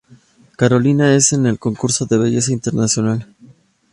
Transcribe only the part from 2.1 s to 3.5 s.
belleza internacional